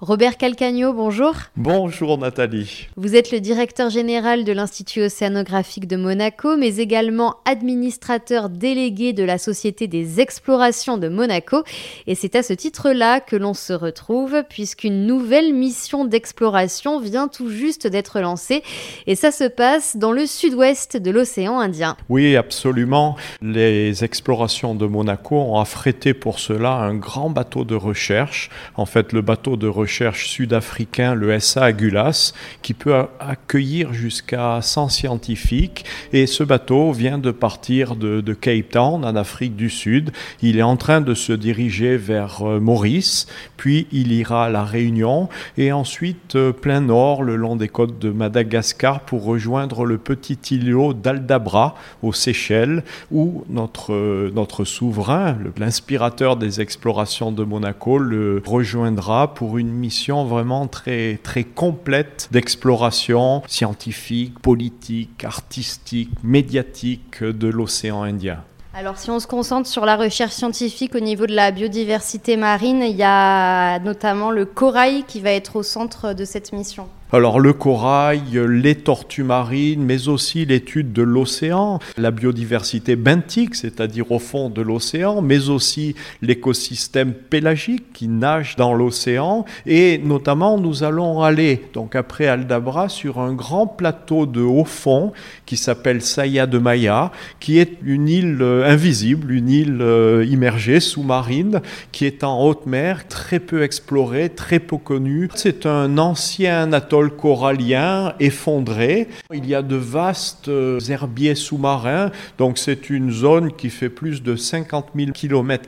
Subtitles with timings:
[0.00, 1.34] Robert Calcagno, bonjour.
[1.56, 2.86] Bonjour Nathalie.
[2.96, 9.24] Vous êtes le directeur général de l'Institut océanographique de Monaco, mais également administrateur délégué de
[9.24, 11.64] la Société des explorations de Monaco.
[12.06, 17.50] Et c'est à ce titre-là que l'on se retrouve, puisqu'une nouvelle mission d'exploration vient tout
[17.50, 18.62] juste d'être lancée.
[19.08, 21.96] Et ça se passe dans le sud-ouest de l'océan Indien.
[22.08, 23.16] Oui, absolument.
[23.42, 28.48] Les explorations de Monaco ont affrété pour cela un grand bateau de recherche.
[28.76, 34.60] En fait, le bateau de recherche recherche sud-africain, le SA Agulas, qui peut accueillir jusqu'à
[34.60, 35.86] 100 scientifiques.
[36.12, 40.10] Et ce bateau vient de partir de, Cape Town, en Afrique du Sud.
[40.42, 44.62] Il est en train de se diriger vers euh, Maurice, puis il ira à La
[44.62, 49.96] Réunion, et ensuite euh, plein nord, le long des côtes de Madagascar, pour rejoindre le
[49.96, 57.96] petit îlot d'Aldabra, aux Seychelles, où notre, euh, notre souverain, l'inspirateur des explorations de Monaco,
[57.96, 67.48] le rejoindra pour une mission vraiment très, très complète d'exploration scientifique, politique, artistique, médiatique de
[67.48, 68.42] l'océan Indien.
[68.74, 72.82] Alors si on se concentre sur la recherche scientifique au niveau de la biodiversité marine,
[72.82, 76.86] il y a notamment le corail qui va être au centre de cette mission.
[77.10, 78.20] Alors le corail,
[78.50, 84.60] les tortues marines, mais aussi l'étude de l'océan, la biodiversité benthique, c'est-à-dire au fond de
[84.60, 89.46] l'océan, mais aussi l'écosystème pélagique qui nage dans l'océan.
[89.64, 95.14] Et notamment, nous allons aller, donc après Aldabra, sur un grand plateau de haut fond
[95.46, 100.78] qui s'appelle Saya de Maya, qui est une île euh, invisible, une île euh, immergée,
[100.78, 105.30] sous-marine, qui est en haute mer, très peu explorée, très peu connue.
[105.34, 106.74] C'est un ancien
[107.06, 109.08] corallien effondré.
[109.32, 114.22] Il y a de vastes euh, herbiers sous-marins, donc c'est une zone qui fait plus
[114.22, 115.58] de 50 000 km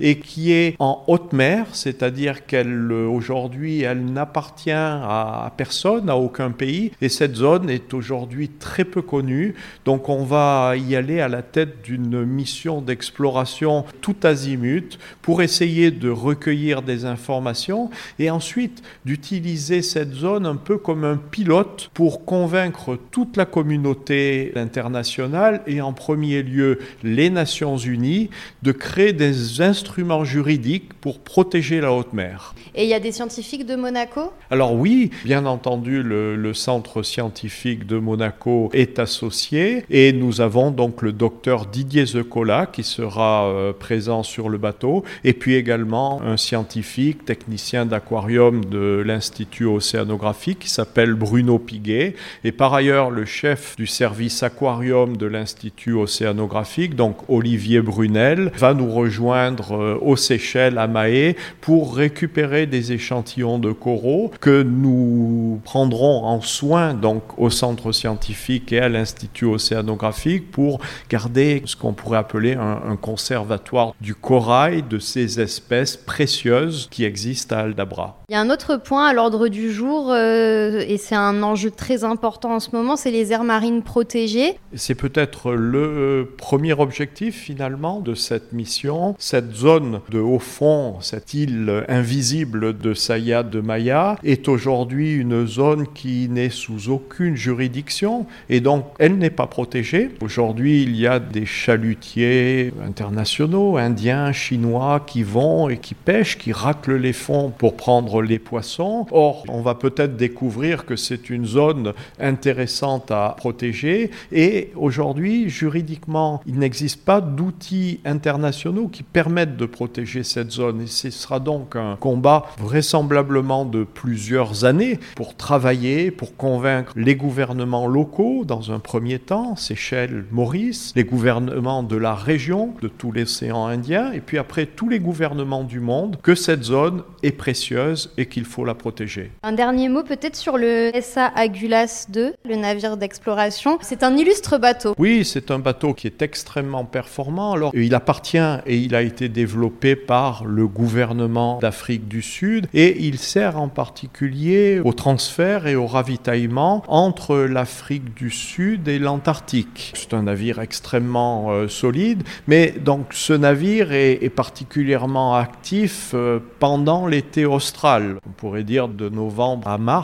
[0.00, 6.16] et qui est en haute mer, c'est-à-dire qu'elle euh, aujourd'hui elle n'appartient à personne, à
[6.16, 9.54] aucun pays, et cette zone est aujourd'hui très peu connue.
[9.84, 15.90] Donc on va y aller à la tête d'une mission d'exploration tout azimut pour essayer
[15.90, 22.24] de recueillir des informations et ensuite d'utiliser cette zone un peu comme un pilote pour
[22.24, 28.30] convaincre toute la communauté internationale et en premier lieu les Nations Unies
[28.62, 32.54] de créer des instruments juridiques pour protéger la haute mer.
[32.74, 34.32] Et il y a des scientifiques de Monaco?
[34.50, 40.70] Alors oui, bien entendu, le, le, centre scientifique de Monaco est associé et nous avons
[40.70, 46.22] donc le docteur Didier Zecola qui sera euh, présent sur le bateau et puis également
[46.22, 52.14] un scientifique, technicien d'aquarium de l'Institut océanographique qui s'appelle Bruno Piguet,
[52.44, 58.74] et par ailleurs le chef du service aquarium de l'Institut océanographique, donc Olivier Brunel, va
[58.74, 65.60] nous rejoindre euh, aux Seychelles, à Mahé, pour récupérer des échantillons de coraux que nous
[65.64, 70.80] prendrons en soin donc au centre scientifique et à l'Institut océanographique pour
[71.10, 77.56] garder ce qu'on pourrait appeler un, conservatoire du corail de ces espèces précieuses qui existent
[77.56, 78.18] à Aldabra.
[78.28, 80.10] Il y a un autre point à l'ordre du jour.
[80.10, 83.82] Euh, euh, et c'est un enjeu très important en ce moment, c'est les aires marines
[83.82, 84.58] protégées.
[84.74, 89.14] C'est peut-être le premier objectif finalement de cette mission.
[89.18, 95.46] Cette zone de haut fond, cette île invisible de Saya de Maya, est aujourd'hui une
[95.46, 100.10] zone qui n'est sous aucune juridiction et donc elle n'est pas protégée.
[100.20, 106.52] Aujourd'hui, il y a des chalutiers internationaux, indiens, chinois, qui vont et qui pêchent, qui
[106.52, 109.06] raclent les fonds pour prendre les poissons.
[109.10, 114.10] Or, on va peut-être découvrir que c'est une zone intéressante à protéger.
[114.32, 120.82] Et aujourd'hui, juridiquement, il n'existe pas d'outils internationaux qui permettent de protéger cette zone.
[120.82, 127.14] Et ce sera donc un combat vraisemblablement de plusieurs années pour travailler, pour convaincre les
[127.14, 133.12] gouvernements locaux, dans un premier temps, Seychelles, Maurice, les gouvernements de la région, de tout
[133.12, 138.12] l'océan Indien, et puis après tous les gouvernements du monde, que cette zone est précieuse
[138.16, 139.30] et qu'il faut la protéger.
[139.42, 143.78] Un dernier mot peut peut-être sur le SA Agulas 2, le navire d'exploration.
[143.82, 144.94] C'est un illustre bateau.
[144.98, 147.54] Oui, c'est un bateau qui est extrêmement performant.
[147.74, 153.18] Il appartient et il a été développé par le gouvernement d'Afrique du Sud et il
[153.18, 159.92] sert en particulier au transfert et au ravitaillement entre l'Afrique du Sud et l'Antarctique.
[159.94, 166.38] C'est un navire extrêmement euh, solide, mais donc ce navire est, est particulièrement actif euh,
[166.58, 168.16] pendant l'été austral.
[168.26, 169.95] On pourrait dire de novembre à mars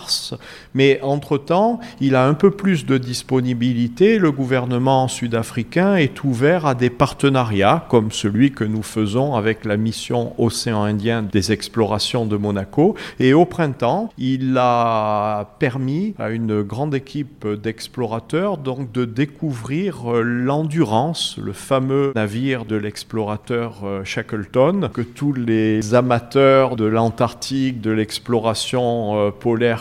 [0.75, 4.19] Mais entre-temps, il a un peu plus de disponibilité.
[4.19, 9.77] Le gouvernement sud-africain est ouvert à des partenariats comme celui que nous faisons avec la
[9.77, 12.95] mission Océan Indien des explorations de Monaco.
[13.21, 20.23] Et au printemps, il a permis à une grande équipe d'explorateurs donc de découvrir euh,
[20.23, 27.91] l'endurance, le fameux navire de l'explorateur euh, Shackleton que tous les amateurs de l'Antarctique, de
[27.91, 29.31] l'exploration euh,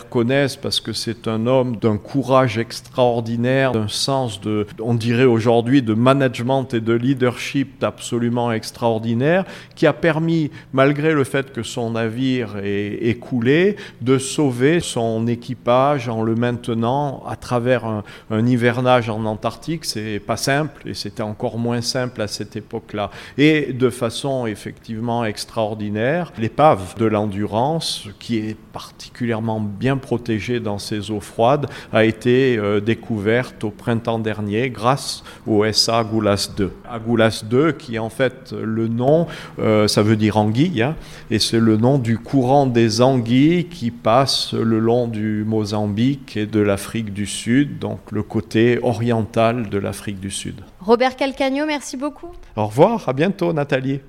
[0.09, 5.81] connaissent parce que c'est un homme d'un courage extraordinaire, d'un sens de, on dirait aujourd'hui,
[5.81, 9.45] de management et de leadership absolument extraordinaire,
[9.75, 16.09] qui a permis, malgré le fait que son navire est, coulé, de sauver son équipage
[16.09, 19.85] en le maintenant à travers un, un hivernage en Antarctique.
[19.85, 23.11] C'est pas simple et c'était encore moins simple à cette époque-là.
[23.37, 31.11] Et de façon effectivement extraordinaire, l'épave de l'endurance, qui est particulièrement bien protégée dans ces
[31.11, 36.71] eaux froides, a été euh, découverte au printemps dernier grâce au SA Goulas 2.
[36.89, 39.27] Agoulas 2, qui est en fait le nom,
[39.59, 40.95] euh, ça veut dire anguille, hein,
[41.29, 46.45] et c'est le nom du courant des anguilles qui passe le long du Mozambique et
[46.45, 50.55] de l'Afrique du Sud, donc le côté oriental de l'Afrique du Sud.
[50.79, 52.31] Robert Calcagno, merci beaucoup.
[52.55, 54.01] Au revoir, à bientôt Nathalie.